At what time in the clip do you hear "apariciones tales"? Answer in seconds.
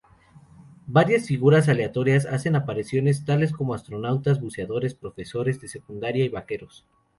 2.55-3.51